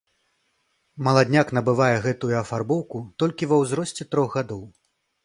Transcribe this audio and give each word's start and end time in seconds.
Маладняк 1.07 1.51
набывае 1.57 1.89
гэтую 2.05 2.31
афарбоўку 2.39 3.03
толькі 3.25 3.49
ва 3.53 3.61
ўзросце 3.65 4.09
трох 4.15 4.29
гадоў. 4.39 4.65